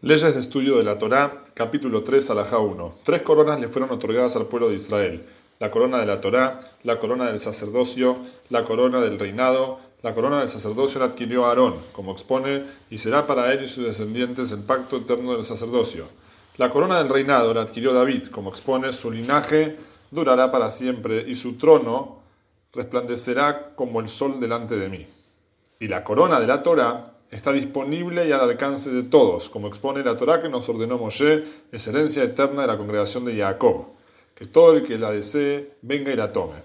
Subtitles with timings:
[0.00, 2.98] Leyes de estudio de la Torá, capítulo 3, alajá 1.
[3.02, 5.26] Tres coronas le fueron otorgadas al pueblo de Israel.
[5.58, 8.16] La corona de la Torá, la corona del sacerdocio,
[8.48, 9.80] la corona del reinado.
[10.02, 13.86] La corona del sacerdocio la adquirió Aarón, como expone, y será para él y sus
[13.86, 16.04] descendientes el pacto eterno del sacerdocio.
[16.58, 19.78] La corona del reinado la adquirió David, como expone, su linaje
[20.12, 22.20] durará para siempre y su trono
[22.72, 25.06] resplandecerá como el sol delante de mí.
[25.80, 30.02] Y la corona de la Torá está disponible y al alcance de todos, como expone
[30.02, 33.88] la Torá que nos ordenó Moshe, es herencia eterna de la congregación de Jacob,
[34.34, 36.56] que todo el que la desee venga y la tome.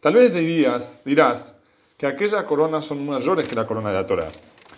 [0.00, 1.56] Tal vez dirías, dirás
[1.96, 4.28] que aquellas coronas son mayores que la corona de la Torá.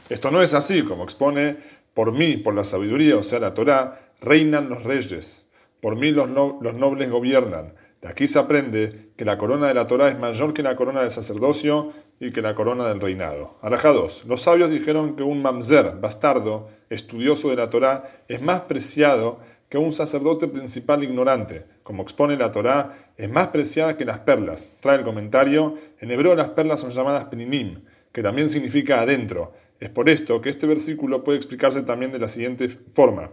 [0.09, 1.57] Esto no es así, como expone,
[1.95, 5.45] por mí, por la sabiduría, o sea, la Torá, reinan los reyes,
[5.81, 7.75] por mí los, los nobles gobiernan.
[8.01, 11.01] De aquí se aprende que la corona de la Torá es mayor que la corona
[11.01, 13.59] del sacerdocio y que la corona del reinado.
[13.61, 14.27] Araja 2.
[14.27, 19.79] Los sabios dijeron que un mamzer, bastardo, estudioso de la Torá, es más preciado que
[19.79, 21.65] un sacerdote principal ignorante.
[21.83, 24.71] Como expone la Torá, es más preciada que las perlas.
[24.81, 27.83] Trae el comentario, en hebreo las perlas son llamadas peninim,
[28.13, 29.53] que también significa adentro.
[29.81, 33.31] Es por esto que este versículo puede explicarse también de la siguiente forma.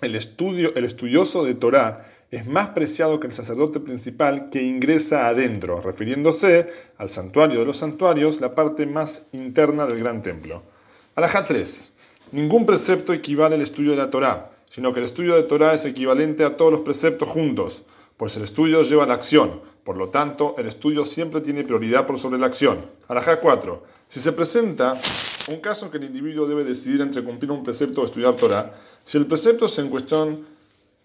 [0.00, 5.28] El, estudio, el estudioso de Torá es más preciado que el sacerdote principal que ingresa
[5.28, 10.62] adentro, refiriéndose al santuario de los santuarios, la parte más interna del gran templo.
[11.14, 11.92] Alajá 3.
[12.32, 15.86] Ningún precepto equivale al estudio de la Torá, sino que el estudio de Torá es
[15.86, 17.82] equivalente a todos los preceptos juntos,
[18.18, 19.62] pues el estudio lleva a la acción.
[19.82, 22.84] Por lo tanto, el estudio siempre tiene prioridad por sobre la acción.
[23.06, 23.82] Alajá 4.
[24.06, 25.00] Si se presenta
[25.50, 28.74] un caso en que el individuo debe decidir entre cumplir un precepto o estudiar Torá,
[29.02, 30.57] si el precepto es en cuestión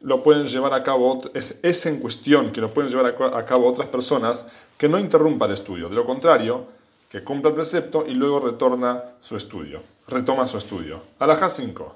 [0.04, 3.68] lo pueden llevar a cabo, es, es en cuestión que lo pueden llevar a, cabo
[3.68, 4.46] otras personas,
[4.78, 5.90] que no interrumpa el estudio.
[5.90, 6.68] De lo contrario,
[7.10, 11.02] que cumpla el precepto y luego retorna su estudio, retoma su estudio.
[11.20, 11.96] Alajá 5.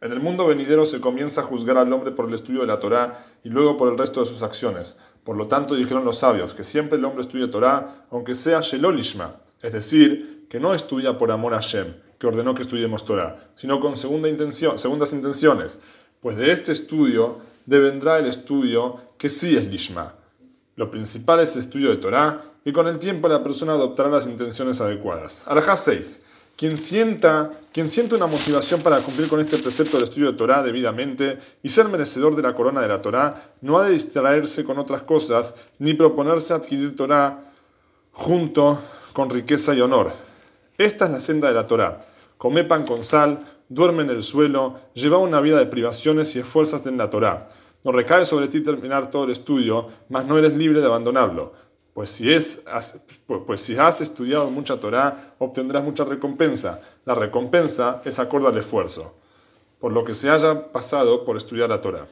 [0.00, 2.78] En el mundo venidero se comienza a juzgar al hombre por el estudio de la
[2.78, 4.96] Torá y luego por el resto de sus acciones.
[5.24, 9.36] Por lo tanto, dijeron los sabios que siempre el hombre estudie Torá, aunque sea Shelolishma,
[9.60, 13.80] es decir, que no estudia por amor a Shem, que ordenó que estudiemos Torá, sino
[13.80, 15.80] con segunda intención, segundas intenciones,
[16.20, 20.14] pues de este estudio devendrá el estudio que sí es Lishma.
[20.76, 24.26] Lo principal es el estudio de Torah y con el tiempo la persona adoptará las
[24.26, 25.42] intenciones adecuadas.
[25.46, 26.22] Alajá 6.
[26.56, 30.62] Quien sienta, quien siente una motivación para cumplir con este precepto del estudio de Torah
[30.62, 34.78] debidamente y ser merecedor de la corona de la Torah, no ha de distraerse con
[34.78, 37.50] otras cosas ni proponerse adquirir Torah
[38.12, 38.78] junto
[39.14, 40.12] con riqueza y honor.
[40.76, 42.00] Esta es la senda de la Torah.
[42.36, 46.84] Come pan con sal, duerme en el suelo, lleva una vida de privaciones y esfuerzas
[46.86, 47.48] en la Torá.
[47.82, 51.54] No recae sobre ti terminar todo el estudio, mas no eres libre de abandonarlo.
[51.94, 52.62] Pues si, es,
[53.26, 56.80] pues, pues si has estudiado mucha Torá, obtendrás mucha recompensa.
[57.04, 59.14] La recompensa es acorde al esfuerzo,
[59.78, 62.06] por lo que se haya pasado por estudiar la Torá.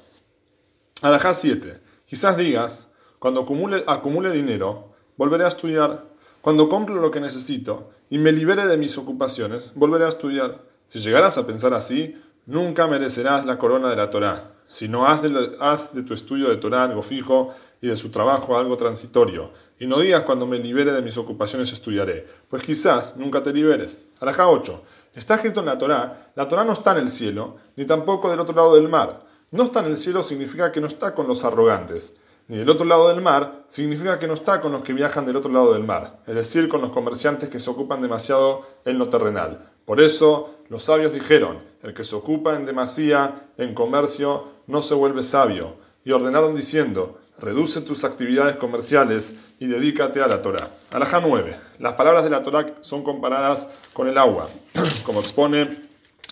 [1.03, 1.81] Alajá 7.
[2.07, 2.89] Quizás digas,
[3.19, 6.07] cuando acumule, acumule dinero, volveré a estudiar.
[6.41, 10.68] Cuando compre lo que necesito y me libere de mis ocupaciones, volveré a estudiar.
[10.89, 12.17] Si llegaras a pensar así,
[12.47, 16.57] nunca merecerás la corona de la Torá, sino haz de, haz de tu estudio de
[16.57, 19.53] Torá algo fijo y de su trabajo algo transitorio.
[19.79, 24.07] Y no digas cuando me libere de mis ocupaciones estudiaré, pues quizás nunca te liberes.
[24.19, 24.83] Alajá 8.
[25.15, 28.41] Está escrito en la Torá, la Torá no está en el cielo, ni tampoco del
[28.41, 29.27] otro lado del mar.
[29.51, 32.17] No está en el cielo significa que no está con los arrogantes,
[32.49, 35.37] ni del otro lado del mar significa que no está con los que viajan del
[35.37, 39.11] otro lado del mar, es decir, con los comerciantes que se ocupan demasiado en lo
[39.11, 39.71] terrenal.
[39.85, 44.95] Por eso los sabios dijeron, el que se ocupa en demasía en comercio no se
[44.95, 45.77] vuelve sabio.
[46.05, 50.71] Y ordenaron diciendo, reduce tus actividades comerciales y dedícate a la Torah.
[50.91, 51.55] Alajá 9.
[51.81, 54.49] Las palabras de la Torah son comparadas con el agua,
[55.05, 55.69] como expone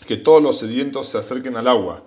[0.06, 2.02] que todos los sedientos se acerquen al agua,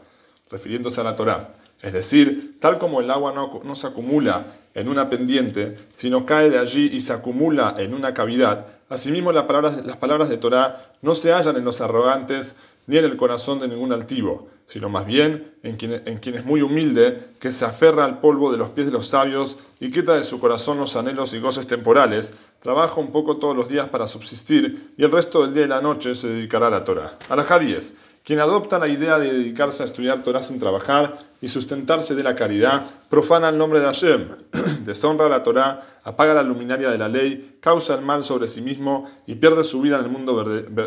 [0.50, 1.54] refiriéndose a la Torah.
[1.82, 6.60] Es decir, tal como el agua no, se acumula en una pendiente, sino cae de
[6.60, 11.16] allí y se acumula en una cavidad, asimismo las palabras, las palabras de Torah no
[11.16, 12.56] se hallan en los arrogantes
[12.88, 16.44] ni en el corazón de ningún altivo, sino más bien en quien, en quien es
[16.44, 20.16] muy humilde, que se aferra al polvo de los pies de los sabios y quita
[20.16, 24.08] de su corazón los anhelos y goces temporales, trabaja un poco todos los días para
[24.08, 27.18] subsistir y el resto del día y la noche se dedicará a la Torah.
[27.30, 27.94] Alajá 10.
[28.24, 32.36] Quien adopta la idea de dedicarse a estudiar Torah sin trabajar y sustentarse de la
[32.36, 34.28] caridad, profana el nombre de Hashem,
[34.86, 39.10] deshonra la Torah, apaga la luminaria de la ley, causa el mal sobre sí mismo
[39.26, 40.46] y pierde su vida en el mundo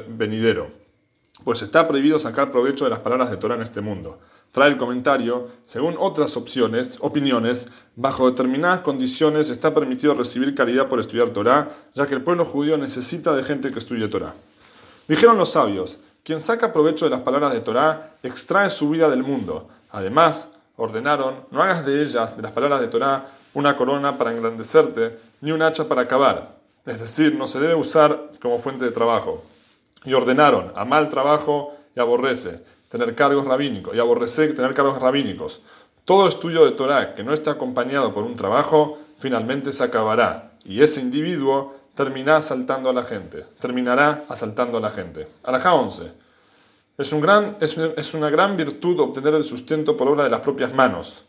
[0.09, 0.71] venidero.
[1.45, 4.21] Pues está prohibido sacar provecho de las palabras de Torah en este mundo.
[4.53, 11.01] Trae el comentario, según otras opciones, opiniones, bajo determinadas condiciones está permitido recibir caridad por
[11.01, 14.35] estudiar Torah, ya que el pueblo judío necesita de gente que estudie Torah.
[15.09, 19.25] Dijeron los sabios, Quien saca provecho de las palabras de Torá extrae su vida del
[19.25, 19.69] mundo.
[19.91, 25.19] Además, ordenaron, no hagas de ellas, de las palabras de Torá, una corona para engrandecerte,
[25.41, 26.57] ni un hacha para acabar.
[26.87, 29.43] Es decir, no se debe usar como fuente de trabajo.
[30.05, 35.63] Y ordenaron, a mal trabajo y aborrece, tener cargos rabínicos, y aborrece tener cargos rabínicos.
[36.05, 40.83] Todo estudio de Torah que no esté acompañado por un trabajo, finalmente se acabará, y
[40.83, 45.29] ese individuo terminará asaltando a la gente, terminará asaltando a la gente.
[45.43, 46.13] Alajá 11.
[46.99, 50.75] Es, un gran, es una gran virtud obtener el sustento por obra de las propias
[50.75, 51.25] manos.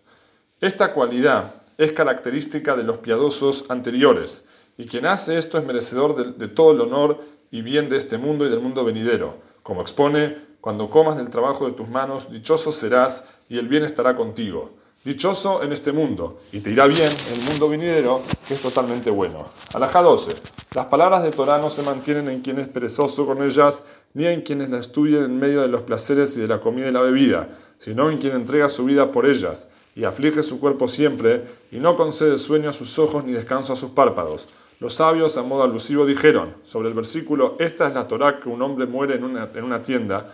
[0.62, 4.46] Esta cualidad es característica de los piadosos anteriores,
[4.78, 7.20] y quien hace esto es merecedor de, todo el honor
[7.52, 9.38] y bien de este mundo y del mundo venidero.
[9.62, 14.16] Como expone, cuando comas del trabajo de tus manos, dichoso serás y el bien estará
[14.16, 14.72] contigo.
[15.04, 19.12] Dichoso en este mundo, y te irá bien en el mundo venidero, que es totalmente
[19.12, 19.48] bueno.
[19.74, 20.32] Alajá 12.
[20.76, 23.84] Las palabras de Torah no se mantienen en quien es perezoso con ellas,
[24.14, 26.94] ni en quienes la estudian en medio de los placeres y de la comida y
[26.94, 31.44] la bebida, sino en quien entrega su vida por ellas, y aflige su cuerpo siempre,
[31.70, 34.48] y no concede sueño a sus ojos ni descanso a sus párpados.
[34.80, 38.62] Los sabios, a modo alusivo, dijeron sobre el versículo, esta es la Torah que un
[38.62, 40.34] hombre muere en una, en una tienda.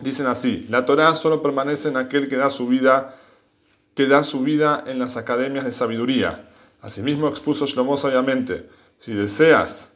[0.00, 3.16] Dicen así, la Torah solo permanece en aquel que da su vida,
[3.94, 6.50] que da su vida en las academias de sabiduría.
[6.82, 9.92] Asimismo expuso Shlomo sabiamente, si deseas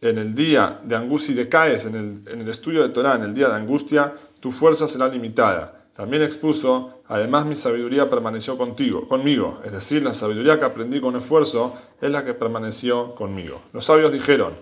[0.00, 3.22] en el día de angustia y decaes en el, en el estudio de Torah, en
[3.22, 5.86] el día de angustia, tu fuerza será limitada.
[5.94, 11.16] También expuso, además mi sabiduría permaneció contigo, conmigo, es decir, la sabiduría que aprendí con
[11.16, 13.62] esfuerzo es la que permaneció conmigo.
[13.72, 14.54] Los sabios dijeron,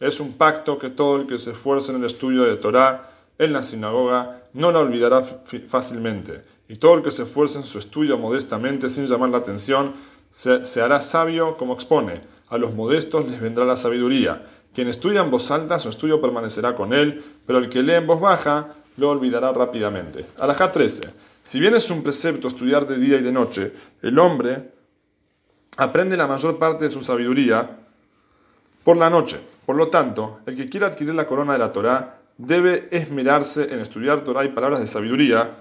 [0.00, 3.52] es un pacto que todo el que se esfuerce en el estudio de Torah en
[3.52, 5.22] la sinagoga no la olvidará
[5.68, 9.94] fácilmente, y todo el que se esfuerce en su estudio modestamente sin llamar la atención
[10.30, 12.20] se, hará sabio como expone.
[12.48, 14.46] A los modestos les vendrá la sabiduría.
[14.74, 18.06] Quien estudia en voz alta, su estudio permanecerá con él, pero el que lee en
[18.06, 20.26] voz baja, lo olvidará rápidamente.
[20.38, 21.08] Alajá 13.
[21.42, 24.72] Si bien es un precepto estudiar de día y de noche, el hombre
[25.78, 27.78] aprende la mayor parte de su sabiduría
[28.84, 29.40] por la noche.
[29.64, 33.80] Por lo tanto, el que quiera adquirir la corona de la Torá debe esmerarse en
[33.80, 35.56] estudiar Torá y palabras de sabiduría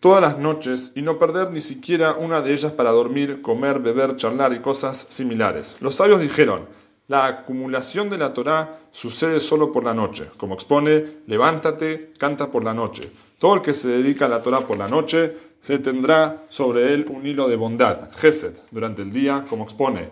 [0.00, 4.16] todas las noches y no perder ni siquiera una de ellas para dormir, comer, beber,
[4.16, 5.76] charlar y cosas similares.
[5.80, 6.66] Los sabios dijeron,
[7.08, 10.28] la acumulación de la Torá sucede solo por la noche.
[10.36, 13.10] Como expone, levántate, canta por la noche.
[13.38, 17.06] Todo el que se dedica a la Torá por la noche, se tendrá sobre él
[17.08, 20.10] un hilo de bondad, Gesed, durante el día, como expone.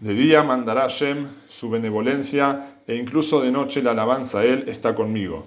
[0.00, 4.94] De día mandará Shem su benevolencia e incluso de noche la alabanza a él está
[4.94, 5.44] conmigo.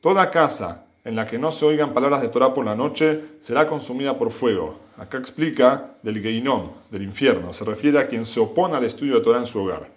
[0.00, 3.66] Toda casa en la que no se oigan palabras de Torá por la noche será
[3.66, 4.78] consumida por fuego.
[4.98, 7.52] Acá explica del Geinom, del infierno.
[7.52, 9.88] Se refiere a quien se opone al estudio de Torá en su hogar.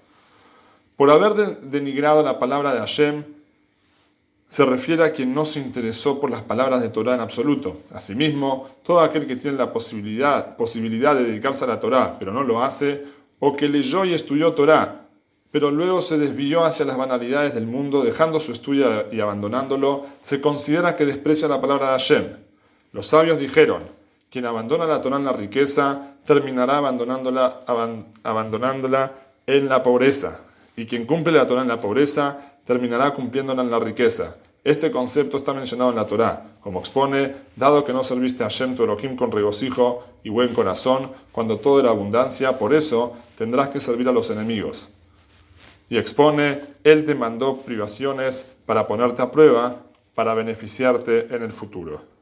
[0.95, 3.23] Por haber denigrado la palabra de Hashem,
[4.47, 7.81] se refiere a quien no se interesó por las palabras de Torah en absoluto.
[7.91, 12.43] Asimismo, todo aquel que tiene la posibilidad, posibilidad de dedicarse a la Torah, pero no
[12.43, 13.03] lo hace,
[13.39, 15.04] o que leyó y estudió Torah,
[15.55, 20.41] pero luego se desvió hacia las banalidades del mundo, dejando su estudio y abandonándolo, se
[20.41, 22.25] considera que desprecia la palabra de Hashem.
[22.91, 23.83] Los sabios dijeron,
[24.29, 27.61] quien abandona la Torah en la riqueza, terminará abandonándola,
[28.21, 29.13] abandonándola
[29.47, 30.41] en la pobreza
[30.75, 34.35] y quien cumple la Torah en la pobreza terminará cumpliéndola en la riqueza.
[34.61, 38.75] Este concepto está mencionado en la Torah, como expone, dado que no serviste a Shem
[38.75, 43.79] tu Elohim con regocijo y buen corazón, cuando todo era abundancia, por eso tendrás que
[43.79, 44.89] servir a los enemigos.
[45.89, 49.83] Y expone, Él te mandó privaciones para ponerte a prueba,
[50.15, 52.14] para beneficiarte en el futuro.